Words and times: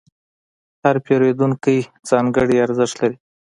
هر 0.83 0.95
پیرودونکی 1.05 1.77
ځانګړی 2.09 2.55
ارزښت 2.65 2.95
لري. 3.01 3.17